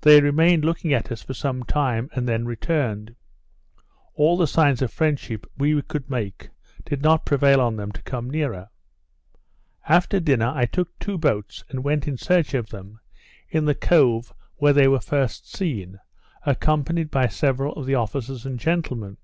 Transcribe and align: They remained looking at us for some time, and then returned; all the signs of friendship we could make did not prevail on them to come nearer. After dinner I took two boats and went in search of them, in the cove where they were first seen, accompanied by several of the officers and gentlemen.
They 0.00 0.22
remained 0.22 0.64
looking 0.64 0.94
at 0.94 1.12
us 1.12 1.20
for 1.22 1.34
some 1.34 1.64
time, 1.64 2.08
and 2.14 2.26
then 2.26 2.46
returned; 2.46 3.14
all 4.14 4.38
the 4.38 4.46
signs 4.46 4.80
of 4.80 4.90
friendship 4.90 5.44
we 5.58 5.82
could 5.82 6.08
make 6.08 6.48
did 6.86 7.02
not 7.02 7.26
prevail 7.26 7.60
on 7.60 7.76
them 7.76 7.92
to 7.92 8.00
come 8.02 8.30
nearer. 8.30 8.70
After 9.86 10.18
dinner 10.18 10.50
I 10.54 10.64
took 10.64 10.98
two 10.98 11.18
boats 11.18 11.62
and 11.68 11.84
went 11.84 12.08
in 12.08 12.16
search 12.16 12.54
of 12.54 12.70
them, 12.70 13.00
in 13.50 13.66
the 13.66 13.74
cove 13.74 14.32
where 14.56 14.72
they 14.72 14.88
were 14.88 14.98
first 14.98 15.54
seen, 15.54 15.98
accompanied 16.46 17.10
by 17.10 17.28
several 17.28 17.74
of 17.74 17.84
the 17.84 17.96
officers 17.96 18.46
and 18.46 18.58
gentlemen. 18.58 19.18